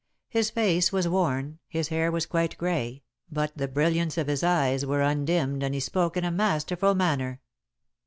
[0.29, 4.83] His face was worn, his hair was quite grey, but the brilliance of his eyes
[4.83, 7.39] were undimmed, and he spoke in a masterful manner.